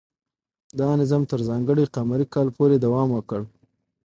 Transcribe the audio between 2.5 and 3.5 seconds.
پورې دوام وکړ.